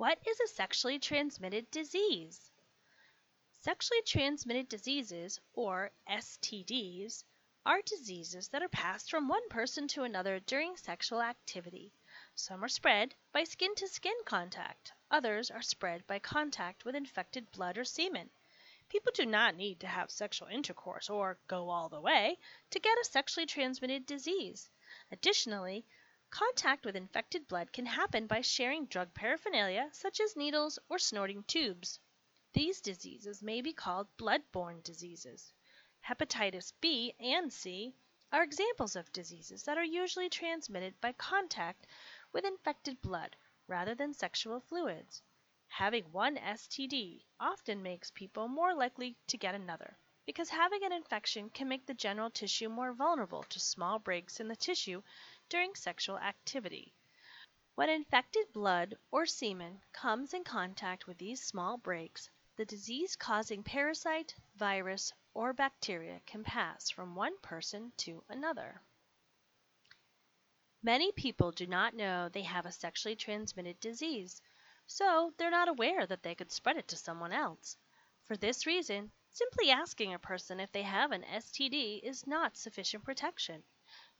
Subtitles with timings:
[0.00, 2.50] What is a sexually transmitted disease?
[3.50, 7.22] Sexually transmitted diseases, or STDs,
[7.66, 11.92] are diseases that are passed from one person to another during sexual activity.
[12.34, 17.52] Some are spread by skin to skin contact, others are spread by contact with infected
[17.52, 18.30] blood or semen.
[18.88, 22.38] People do not need to have sexual intercourse or go all the way
[22.70, 24.70] to get a sexually transmitted disease.
[25.12, 25.84] Additionally,
[26.30, 31.42] contact with infected blood can happen by sharing drug paraphernalia such as needles or snorting
[31.44, 31.98] tubes.
[32.52, 35.52] These diseases may be called blood-borne diseases.
[36.08, 37.94] Hepatitis B and C
[38.32, 41.86] are examples of diseases that are usually transmitted by contact
[42.32, 45.22] with infected blood rather than sexual fluids.
[45.68, 51.50] Having one STD often makes people more likely to get another, because having an infection
[51.50, 55.02] can make the general tissue more vulnerable to small breaks in the tissue
[55.50, 56.94] during sexual activity.
[57.74, 63.62] When infected blood or semen comes in contact with these small breaks, the disease causing
[63.62, 68.80] parasite, virus, or bacteria can pass from one person to another.
[70.82, 74.40] Many people do not know they have a sexually transmitted disease,
[74.86, 77.76] so they're not aware that they could spread it to someone else.
[78.24, 83.04] For this reason, simply asking a person if they have an STD is not sufficient
[83.04, 83.64] protection.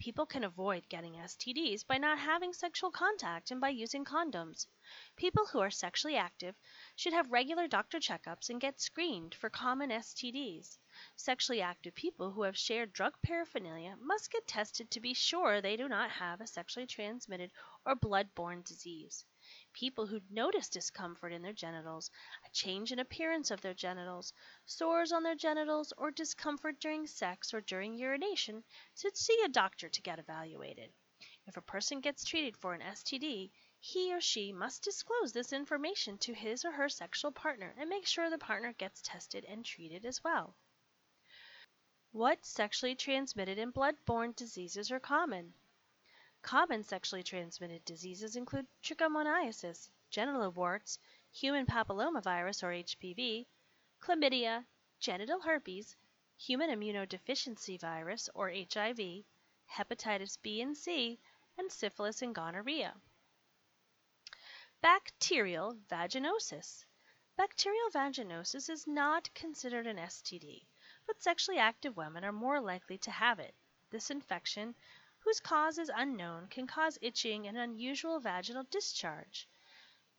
[0.01, 4.67] People can avoid getting STDs by not having sexual contact and by using condoms.
[5.15, 6.57] People who are sexually active
[6.97, 10.79] should have regular doctor checkups and get screened for common STDs.
[11.17, 15.77] Sexually active people who have shared drug paraphernalia must get tested to be sure they
[15.77, 17.53] do not have a sexually transmitted
[17.85, 19.27] or blood-borne disease.
[19.73, 22.11] People who notice discomfort in their genitals,
[22.45, 24.33] a change in appearance of their genitals,
[24.67, 28.65] sores on their genitals, or discomfort during sex or during urination
[28.97, 30.93] should see a doctor to get evaluated.
[31.47, 36.19] If a person gets treated for an STD, he or she must disclose this information
[36.19, 40.05] to his or her sexual partner and make sure the partner gets tested and treated
[40.05, 40.55] as well.
[42.13, 45.55] What sexually transmitted and blood-borne diseases are common?
[46.43, 50.99] Common sexually transmitted diseases include trichomoniasis, genital warts,
[51.31, 53.47] human papillomavirus or HPV,
[54.01, 54.65] chlamydia,
[54.99, 55.97] genital herpes,
[56.39, 59.25] human immunodeficiency virus or HIV,
[59.71, 61.21] hepatitis B and C,
[61.59, 62.95] and syphilis and gonorrhea.
[64.81, 66.87] Bacterial vaginosis.
[67.37, 70.65] Bacterial vaginosis is not considered an STD,
[71.07, 73.55] but sexually active women are more likely to have it.
[73.91, 74.75] This infection
[75.21, 79.47] whose cause is unknown, can cause itching and unusual vaginal discharge.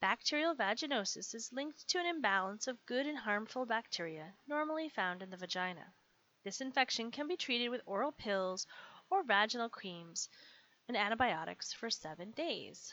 [0.00, 5.30] Bacterial vaginosis is linked to an imbalance of good and harmful bacteria normally found in
[5.30, 5.92] the vagina.
[6.44, 8.66] This infection can be treated with oral pills
[9.10, 10.28] or vaginal creams
[10.88, 12.92] and antibiotics for seven days.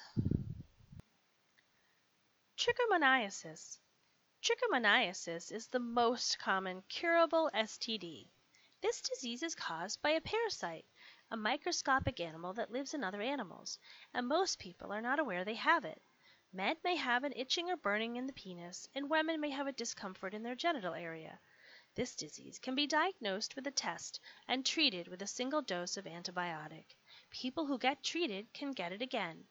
[2.57, 3.79] Trichomoniasis.
[4.41, 8.27] Trichomoniasis is the most common curable STD.
[8.81, 10.85] This disease is caused by a parasite
[11.31, 13.77] a microscopic animal that lives in other animals,
[14.13, 16.01] and most people are not aware they have it.
[16.51, 19.71] Men may have an itching or burning in the penis, and women may have a
[19.71, 21.39] discomfort in their genital area.
[21.93, 26.05] This disease can be diagnosed with a test and treated with a single dose of
[26.05, 26.95] antibiotic.
[27.29, 29.47] People who get treated can get it again.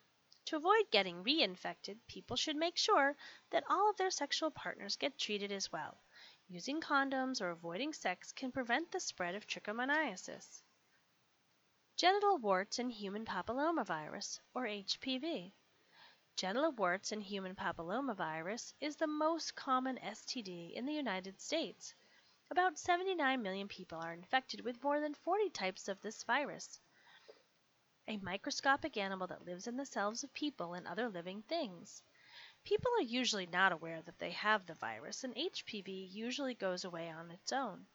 [0.46, 3.14] To avoid getting reinfected, people should make sure
[3.50, 6.00] that all of their sexual partners get treated as well.
[6.48, 10.62] Using condoms or avoiding sex can prevent the spread of trichomoniasis.
[11.98, 15.50] Genital warts and human papillomavirus, or HPV.
[16.36, 21.92] Genital warts and human papillomavirus is the most common STD in the United States.
[22.53, 26.78] About 79 million people are infected with more than 40 types of this virus,
[28.06, 32.04] a microscopic animal that lives in the cells of people and other living things.
[32.62, 37.10] People are usually not aware that they have the virus, and HPV usually goes away
[37.10, 37.88] on its own.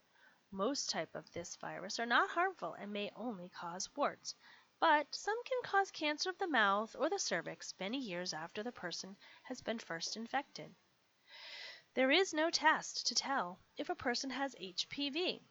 [0.56, 4.36] Most type of this virus are not harmful and may only cause warts,
[4.80, 8.72] but some can cause cancer of the mouth or the cervix many years after the
[8.72, 10.76] person has been first infected.
[11.96, 15.42] There is no test to tell if a person has HPV,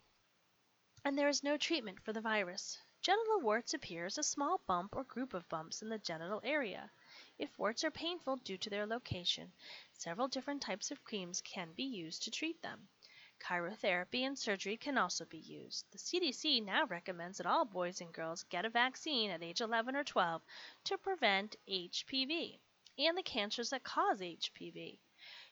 [1.04, 2.78] and there is no treatment for the virus.
[3.00, 6.92] Genital warts appear as a small bump or group of bumps in the genital area.
[7.40, 9.52] If warts are painful due to their location,
[9.94, 12.88] several different types of creams can be used to treat them.
[13.42, 15.84] Cryotherapy and surgery can also be used.
[15.90, 19.96] The CDC now recommends that all boys and girls get a vaccine at age 11
[19.96, 20.42] or 12
[20.84, 22.60] to prevent HPV
[22.98, 25.00] and the cancers that cause HPV.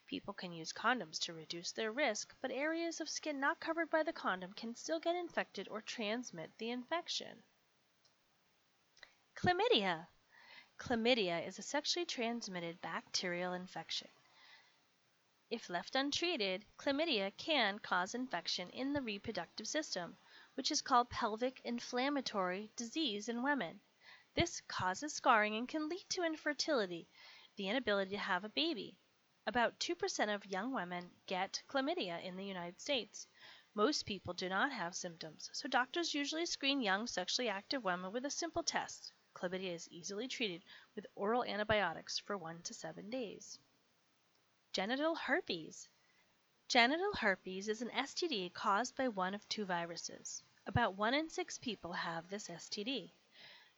[0.07, 4.05] People can use condoms to reduce their risk, but areas of skin not covered by
[4.05, 7.43] the condom can still get infected or transmit the infection.
[9.35, 10.07] Chlamydia.
[10.79, 14.09] Chlamydia is a sexually transmitted bacterial infection.
[15.53, 20.17] If left untreated, chlamydia can cause infection in the reproductive system,
[20.55, 23.81] which is called pelvic inflammatory disease in women.
[24.35, 27.09] This causes scarring and can lead to infertility,
[27.57, 28.97] the inability to have a baby.
[29.45, 33.27] About 2% of young women get chlamydia in the United States.
[33.75, 38.25] Most people do not have symptoms, so doctors usually screen young sexually active women with
[38.25, 39.13] a simple test.
[39.35, 40.63] Chlamydia is easily treated
[40.95, 43.59] with oral antibiotics for 1 to 7 days.
[44.73, 45.89] Genital herpes.
[46.69, 50.45] Genital herpes is an STD caused by one of two viruses.
[50.65, 53.11] About 1 in 6 people have this STD.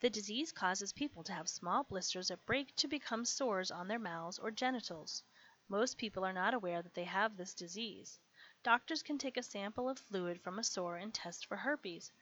[0.01, 3.99] The disease causes people to have small blisters that break to become sores on their
[3.99, 5.25] mouths or genitals.
[5.67, 8.21] Most people are not aware that they have this disease.
[8.63, 12.13] Doctors can take a sample of fluid from a sore and test for herpes.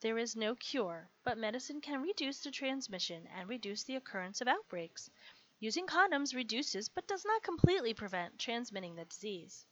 [0.00, 4.48] There is no cure, but medicine can reduce the transmission and reduce the occurrence of
[4.48, 5.10] outbreaks.
[5.60, 9.66] Using condoms reduces but does not completely prevent transmitting the disease.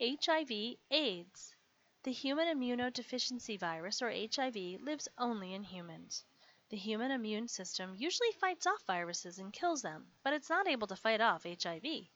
[0.00, 0.50] HIV
[0.90, 1.54] AIDS.
[2.02, 6.24] The human immunodeficiency virus, or HIV, lives only in humans.
[6.70, 10.88] The human immune system usually fights off viruses and kills them, but it's not able
[10.88, 12.08] to fight off HIV.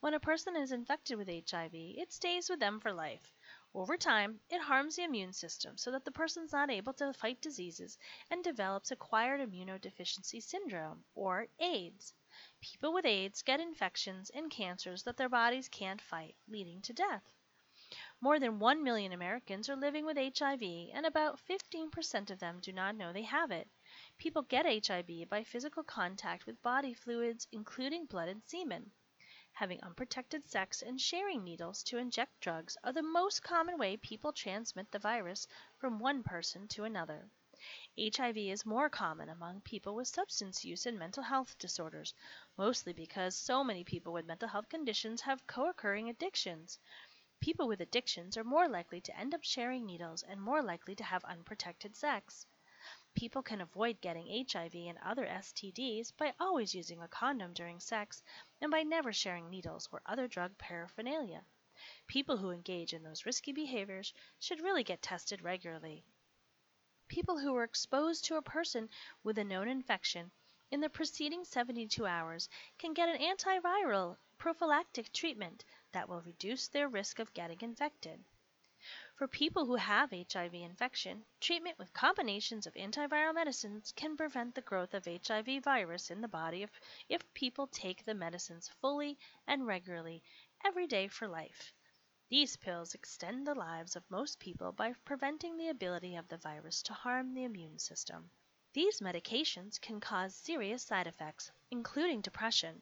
[0.00, 3.32] When a person is infected with HIV, it stays with them for life.
[3.72, 7.12] Over time, it harms the immune system so that the person is not able to
[7.12, 7.96] fight diseases
[8.28, 12.12] and develops acquired immunodeficiency syndrome, or AIDS.
[12.60, 17.22] People with AIDS get infections and cancers that their bodies can't fight, leading to death.
[18.20, 20.62] More than 1 million Americans are living with HIV,
[20.92, 23.68] and about 15% of them do not know they have it.
[24.18, 28.90] People get HIV by physical contact with body fluids, including blood and semen.
[29.52, 34.32] Having unprotected sex and sharing needles to inject drugs are the most common way people
[34.32, 37.28] transmit the virus from one person to another.
[37.98, 42.14] HIV is more common among people with substance use and mental health disorders,
[42.56, 46.78] mostly because so many people with mental health conditions have co occurring addictions.
[47.40, 51.04] People with addictions are more likely to end up sharing needles and more likely to
[51.04, 52.46] have unprotected sex.
[53.14, 58.22] People can avoid getting HIV and other STDs by always using a condom during sex
[58.60, 61.44] and by never sharing needles or other drug paraphernalia.
[62.06, 66.04] People who engage in those risky behaviors should really get tested regularly.
[67.08, 68.88] People who were exposed to a person
[69.24, 70.30] with a known infection
[70.70, 72.48] in the preceding 72 hours
[72.78, 78.22] can get an antiviral prophylactic treatment that will reduce their risk of getting infected.
[79.20, 84.62] For people who have HIV infection, treatment with combinations of antiviral medicines can prevent the
[84.62, 89.66] growth of HIV virus in the body if, if people take the medicines fully and
[89.66, 90.22] regularly
[90.64, 91.74] every day for life.
[92.30, 96.82] These pills extend the lives of most people by preventing the ability of the virus
[96.84, 98.30] to harm the immune system.
[98.72, 102.80] These medications can cause serious side effects, including depression.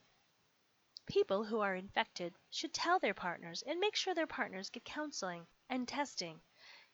[1.09, 5.47] People who are infected should tell their partners and make sure their partners get counseling
[5.71, 6.39] and testing.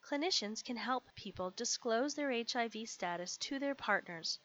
[0.04, 4.38] Clinicians can help people disclose their HIV status to their partners.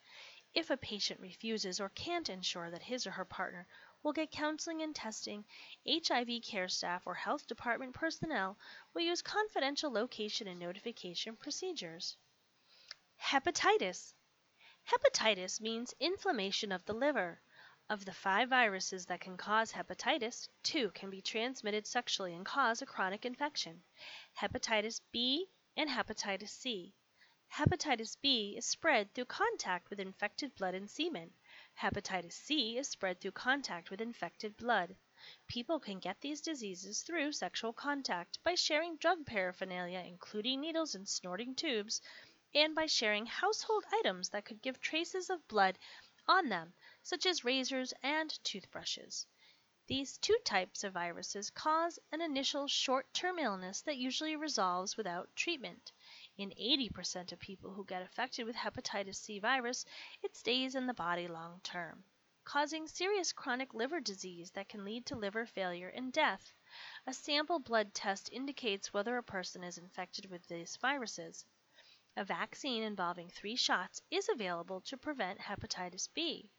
[0.55, 3.67] If a patient refuses or can't ensure that his or her partner
[4.01, 5.45] will get counseling and testing,
[5.87, 8.57] HIV care staff or health department personnel
[8.95, 12.17] will use confidential location and notification procedures.
[13.21, 14.15] Hepatitis.
[14.89, 17.39] Hepatitis means inflammation of the liver.
[17.91, 22.83] Of the five viruses that can cause hepatitis, two can be transmitted sexually and cause
[22.83, 23.81] a chronic infection
[24.37, 26.93] hepatitis B and hepatitis C.
[27.51, 31.33] Hepatitis B is spread through contact with infected blood and semen.
[31.81, 34.95] Hepatitis C is spread through contact with infected blood.
[35.47, 41.09] People can get these diseases through sexual contact by sharing drug paraphernalia, including needles and
[41.09, 42.03] snorting tubes,
[42.53, 45.79] and by sharing household items that could give traces of blood
[46.27, 46.71] on them
[47.09, 49.25] such as razors and toothbrushes.
[49.87, 55.35] These two types of viruses cause an initial short term illness that usually resolves without
[55.35, 55.91] treatment.
[56.37, 59.85] In 80% of people who get affected with hepatitis C virus,
[60.21, 62.03] it stays in the body long term,
[62.43, 66.53] causing serious chronic liver disease that can lead to liver failure and death.
[67.07, 71.43] A sample blood test indicates whether a person is infected with these viruses.
[72.15, 76.49] A vaccine involving three shots is available to prevent hepatitis B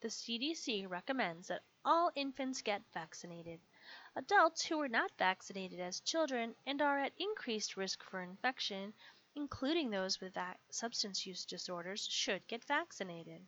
[0.00, 3.60] the CDC recommends that all infants get vaccinated.
[4.16, 8.94] Adults who were not vaccinated as children and are at increased risk for infection,
[9.34, 10.38] including those with
[10.70, 13.46] substance use disorders, should get vaccinated.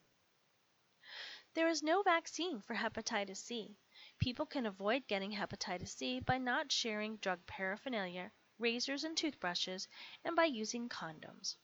[1.54, 3.78] There is no vaccine for hepatitis C.
[4.18, 8.30] People can avoid getting hepatitis C by not sharing drug paraphernalia,
[8.62, 9.88] razors and toothbrushes,
[10.24, 11.56] and by using condoms.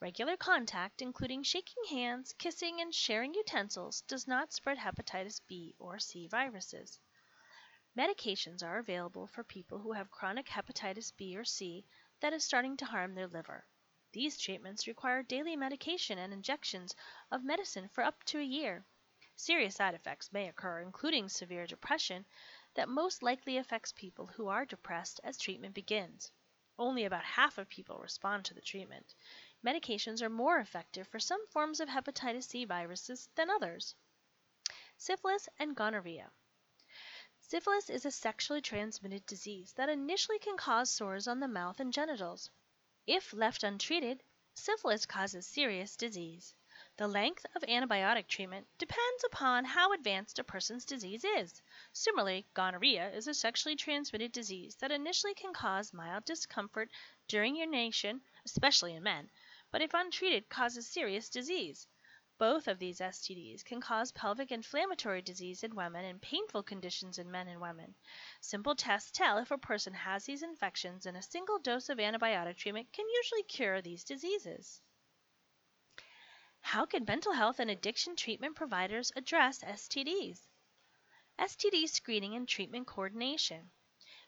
[0.00, 5.98] Regular contact, including shaking hands, kissing, and sharing utensils, does not spread hepatitis B or
[5.98, 7.00] C viruses.
[7.98, 11.84] Medications are available for people who have chronic hepatitis B or C
[12.20, 13.64] that is starting to harm their liver.
[14.12, 16.94] These treatments require daily medication and injections
[17.30, 18.84] of medicine for up to a year.
[19.34, 22.24] Serious side effects may occur, including severe depression,
[22.74, 26.30] that most likely affects people who are depressed as treatment begins.
[26.78, 29.14] Only about half of people respond to the treatment.
[29.64, 33.94] Medications are more effective for some forms of hepatitis C viruses than others.
[34.98, 36.30] Syphilis and gonorrhea.
[37.40, 41.92] Syphilis is a sexually transmitted disease that initially can cause sores on the mouth and
[41.92, 42.50] genitals.
[43.06, 44.22] If left untreated,
[44.54, 46.54] syphilis causes serious disease.
[46.98, 51.60] The length of antibiotic treatment depends upon how advanced a person's disease is.
[51.92, 56.90] Similarly, gonorrhea is a sexually transmitted disease that initially can cause mild discomfort
[57.28, 59.30] during urination, especially in men,
[59.70, 61.86] but if untreated causes serious disease.
[62.38, 67.30] Both of these STDs can cause pelvic inflammatory disease in women and painful conditions in
[67.30, 67.94] men and women.
[68.40, 72.56] Simple tests tell if a person has these infections, and a single dose of antibiotic
[72.56, 74.80] treatment can usually cure these diseases.
[76.70, 80.48] How can mental health and addiction treatment providers address STDs?
[81.38, 83.70] STD screening and treatment coordination.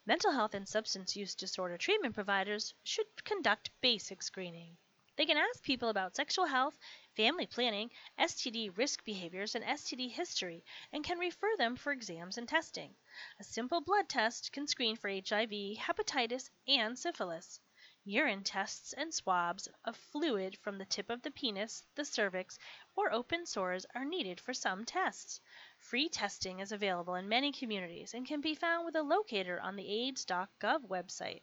[0.05, 4.77] Mental health and substance use disorder treatment providers should conduct basic screening.
[5.17, 6.79] They can ask people about sexual health,
[7.13, 12.47] family planning, STD risk behaviors, and STD history, and can refer them for exams and
[12.47, 12.95] testing.
[13.41, 17.59] A simple blood test can screen for HIV, hepatitis, and syphilis.
[18.05, 22.57] Urine tests and swabs of fluid from the tip of the penis, the cervix,
[22.95, 25.41] or open sores are needed for some tests.
[25.79, 29.75] Free testing is available in many communities and can be found with a locator on
[29.75, 31.41] the AIDS.gov website.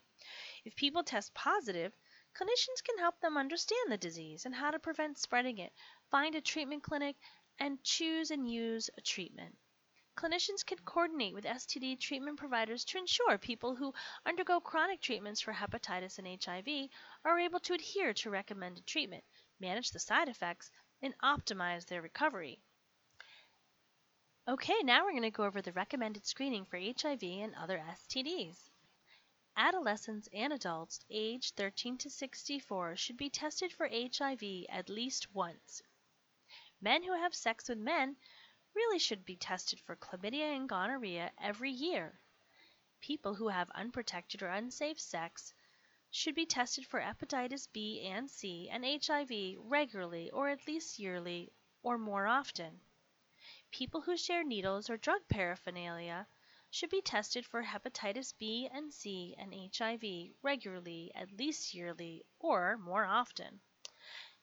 [0.65, 1.93] If people test positive,
[2.35, 5.75] clinicians can help them understand the disease and how to prevent spreading it,
[6.11, 7.17] find a treatment clinic,
[7.59, 9.59] and choose and use a treatment.
[10.17, 13.93] Clinicians can coordinate with STD treatment providers to ensure people who
[14.25, 16.89] undergo chronic treatments for hepatitis and HIV
[17.23, 19.25] are able to adhere to recommended treatment,
[19.61, 20.71] manage the side effects,
[21.03, 22.59] and optimize their recovery.
[24.49, 28.71] Okay, now we're going to go over the recommended screening for HIV and other STDs.
[29.55, 35.83] Adolescents and adults aged 13 to 64 should be tested for HIV at least once.
[36.81, 38.17] Men who have sex with men
[38.77, 42.21] really should be tested for chlamydia and gonorrhea every year.
[43.01, 45.55] People who have unprotected or unsafe sex
[46.11, 51.51] should be tested for hepatitis B and C and HIV regularly or at least yearly
[51.83, 52.81] or more often.
[53.71, 56.27] People who share needles or drug paraphernalia
[56.71, 62.77] should be tested for hepatitis B and C and HIV regularly, at least yearly, or
[62.77, 63.61] more often.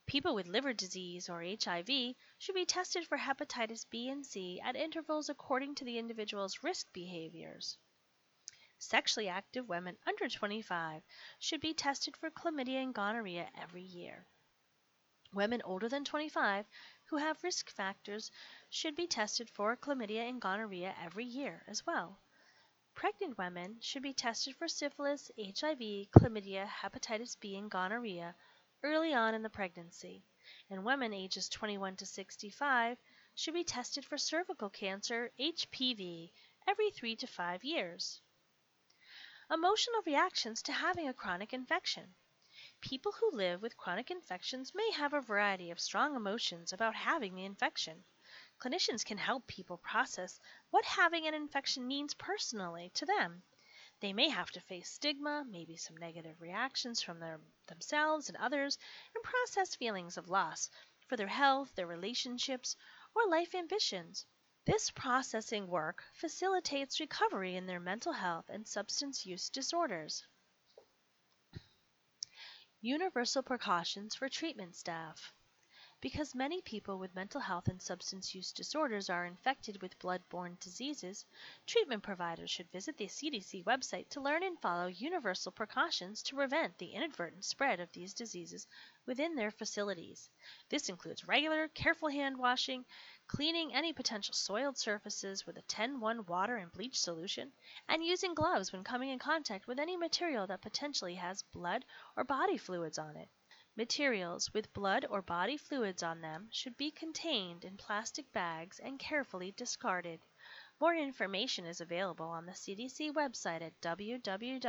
[0.06, 4.76] People with liver disease or HIV should be tested for hepatitis B and C at
[4.76, 7.78] intervals according to the individual's risk behaviors.
[8.78, 11.04] Sexually active women under 25
[11.40, 14.26] should be tested for chlamydia and gonorrhea every year.
[15.32, 16.66] Women older than 25
[17.06, 18.30] who have risk factors
[18.70, 22.20] should be tested for chlamydia and gonorrhea every year as well.
[22.94, 25.80] Pregnant women should be tested for syphilis, HIV,
[26.12, 28.36] chlamydia, hepatitis B, and gonorrhea
[28.84, 30.24] early on in the pregnancy,
[30.70, 32.98] and women ages 21 to 65
[33.34, 36.32] should be tested for cervical cancer, HPV,
[36.68, 38.22] every 3 to 5 years.
[39.50, 42.14] Emotional reactions to having a chronic infection.
[42.82, 47.36] People who live with chronic infections may have a variety of strong emotions about having
[47.36, 48.04] the infection.
[48.60, 53.44] Clinicians can help people process what having an infection means personally to them
[54.04, 58.78] they may have to face stigma, maybe some negative reactions from their, themselves and others,
[59.16, 60.70] and process feelings of loss
[61.08, 62.76] for their health, their relationships,
[63.16, 64.26] or life ambitions.
[64.66, 70.28] This processing work facilitates recovery in their mental health and substance use disorders.
[72.82, 75.32] Universal precautions for treatment staff.
[76.04, 81.26] Because many people with mental health and substance use disorders are infected with blood-borne diseases,
[81.66, 86.78] treatment providers should visit the CDC website to learn and follow universal precautions to prevent
[86.78, 88.68] the inadvertent spread of these diseases
[89.06, 90.30] within their facilities.
[90.68, 92.84] This includes regular, careful hand washing,
[93.28, 97.50] cleaning any potential soiled surfaces with a 10-1 water and bleach solution,
[97.88, 101.86] and using gloves when coming in contact with any material that potentially has blood
[102.18, 103.30] or body fluids on it.
[103.76, 109.00] Materials with blood or body fluids on them should be contained in plastic bags and
[109.00, 110.22] carefully discarded.
[110.80, 114.64] More information is available on the CDC website at www.cdc.gov.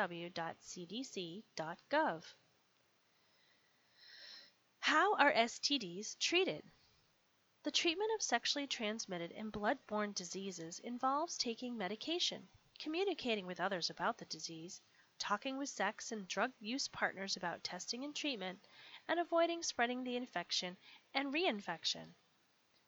[4.80, 6.62] How are STDs treated?
[7.62, 14.16] The treatment of sexually transmitted and blood-borne diseases involves taking medication, communicating with others about
[14.16, 14.80] the disease,
[15.18, 18.58] talking with sex and drug use partners about testing and treatment,
[19.08, 20.76] and avoiding spreading the infection
[21.12, 22.14] and reinfection.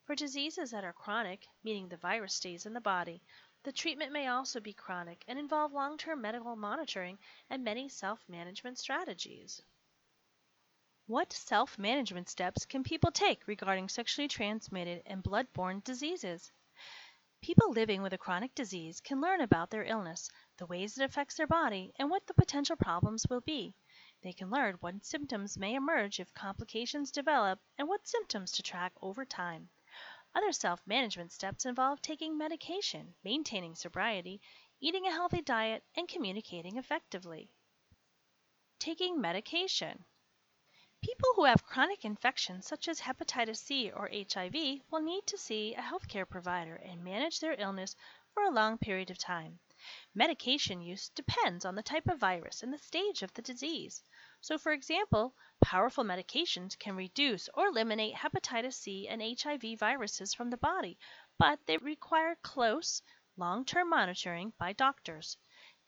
[0.05, 3.23] For diseases that are chronic, meaning the virus stays in the body,
[3.65, 7.19] the treatment may also be chronic and involve long-term medical monitoring
[7.51, 9.61] and many self-management strategies.
[11.09, 16.51] What self management steps can people take regarding sexually transmitted and blood borne diseases?
[17.43, 21.37] People living with a chronic disease can learn about their illness, the ways it affects
[21.37, 23.75] their body, and what the potential problems will be.
[24.27, 28.93] They can learn what symptoms may emerge if complications develop and what symptoms to track
[29.01, 29.71] over time.
[30.35, 34.41] Other self management steps involve taking medication, maintaining sobriety,
[34.81, 37.53] eating a healthy diet, and communicating effectively.
[38.81, 40.05] Taking medication.
[41.01, 45.73] People who have chronic infections such as hepatitis C or HIV will need to see
[45.77, 47.95] a healthcare provider and manage their illness
[48.35, 49.61] for a long period of time.
[50.15, 54.03] Medication use depends on the type of virus and the stage of the disease.
[54.49, 60.51] So, for example, powerful medications can reduce or eliminate hepatitis C and HIV viruses from
[60.51, 61.01] the body,
[61.37, 63.03] but they require close,
[63.37, 65.37] long term monitoring by doctors.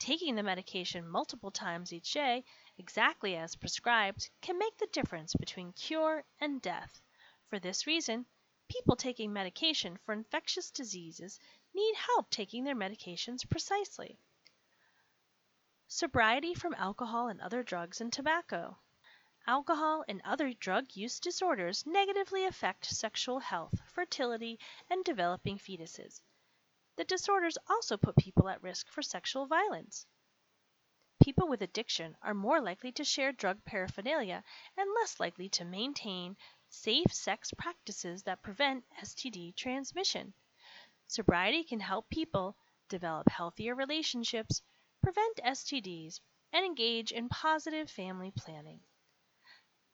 [0.00, 2.44] Taking the medication multiple times each day
[2.78, 7.00] exactly as prescribed can make the difference between cure and death.
[7.46, 8.26] For this reason,
[8.68, 11.38] people taking medication for infectious diseases
[11.74, 14.18] need help taking their medications precisely.
[15.90, 18.78] Sobriety from alcohol and other drugs and tobacco.
[19.46, 26.20] Alcohol and other drug use disorders negatively affect sexual health, fertility, and developing fetuses.
[26.96, 30.04] The disorders also put people at risk for sexual violence.
[31.22, 34.44] People with addiction are more likely to share drug paraphernalia
[34.76, 36.36] and less likely to maintain
[36.68, 40.34] safe sex practices that prevent STD transmission.
[41.06, 42.58] Sobriety can help people
[42.90, 44.60] develop healthier relationships,
[45.02, 46.20] prevent STDs,
[46.52, 48.80] and engage in positive family planning.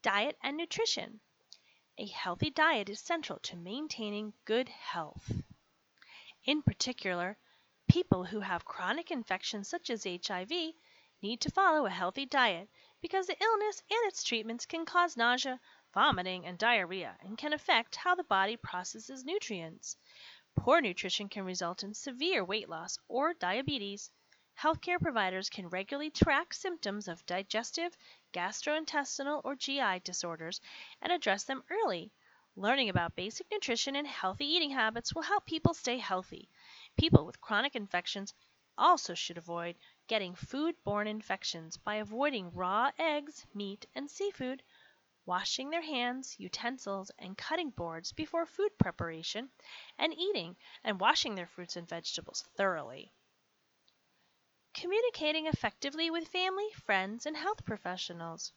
[0.02, 1.20] Diet and nutrition.
[1.98, 5.30] A healthy diet is central to maintaining good health.
[6.44, 7.38] In particular,
[7.88, 10.50] people who have chronic infections such as HIV
[11.22, 12.68] need to follow a healthy diet
[13.00, 15.60] because the illness and its treatments can cause nausea,
[15.92, 19.96] vomiting, and diarrhea and can affect how the body processes nutrients.
[20.56, 24.10] Poor nutrition can result in severe weight loss or diabetes.
[24.60, 27.96] Healthcare providers can regularly track symptoms of digestive,
[28.32, 30.60] gastrointestinal, or GI disorders
[31.02, 32.12] and address them early.
[32.56, 36.48] Learning about basic nutrition and healthy eating habits will help people stay healthy.
[36.96, 38.32] People with chronic infections
[38.78, 44.62] also should avoid getting food-borne infections by avoiding raw eggs, meat, and seafood,
[45.26, 49.50] washing their hands, utensils, and cutting boards before food preparation,
[49.98, 53.12] and eating and washing their fruits and vegetables thoroughly.
[54.74, 58.52] Communicating effectively with family, friends, and health professionals.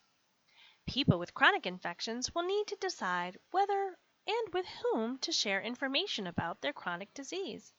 [0.87, 6.25] People with chronic infections will need to decide whether and with whom to share information
[6.25, 7.71] about their chronic disease.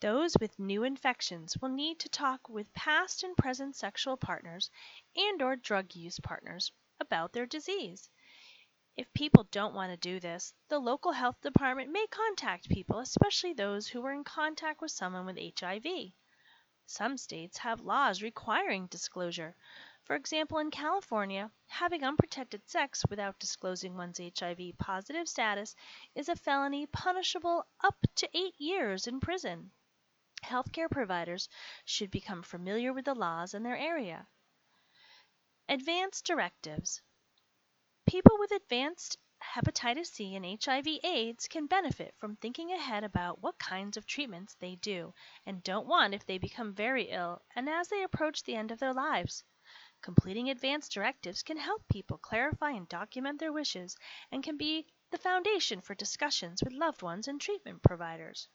[0.00, 4.70] Those with new infections will need to talk with past and present sexual partners
[5.16, 8.10] and or drug use partners about their disease.
[8.94, 13.54] If people don't want to do this, the local health department may contact people, especially
[13.54, 16.12] those who were in contact with someone with HIV.
[16.92, 19.54] Some states have laws requiring disclosure.
[20.02, 25.76] For example, in California, having unprotected sex without disclosing one's HIV positive status
[26.16, 29.70] is a felony punishable up to eight years in prison.
[30.42, 31.48] Healthcare providers
[31.84, 34.26] should become familiar with the laws in their area.
[35.68, 37.02] Advanced directives.
[38.04, 43.96] People with advanced hepatitis C and HIV/AIDS can benefit from thinking ahead about what kinds
[43.96, 45.14] of treatments they do
[45.46, 48.78] and don't want if they become very ill and as they approach the end of
[48.78, 49.44] their lives.
[50.02, 53.96] Completing advanced directives can help people clarify and document their wishes
[54.30, 58.48] and can be the foundation for discussions with loved ones and treatment providers.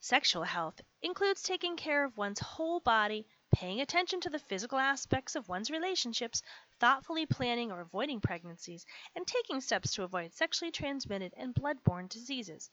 [0.00, 5.36] Sexual health includes taking care of one's whole body, paying attention to the physical aspects
[5.36, 6.42] of one's relationships,
[6.80, 12.70] thoughtfully planning or avoiding pregnancies, and taking steps to avoid sexually transmitted and blood-borne diseases.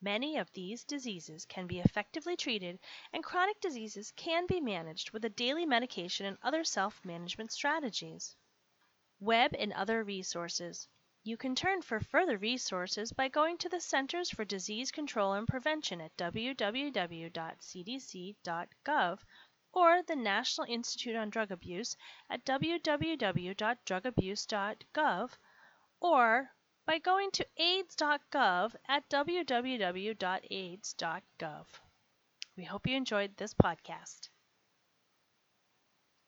[0.00, 2.78] Many of these diseases can be effectively treated,
[3.12, 8.36] and chronic diseases can be managed with a daily medication and other self-management strategies.
[9.20, 10.86] Web and other resources.
[11.24, 15.48] You can turn for further resources by going to the Centers for Disease Control and
[15.48, 16.78] Prevention at www.cdc.gov
[19.72, 21.96] or the National Institute on Drug Abuse
[22.30, 25.30] at www.drugabuse.gov
[26.00, 26.50] or
[26.86, 30.16] by going to aids.gov at www.aids.gov.
[32.56, 34.28] We hope you enjoyed this podcast.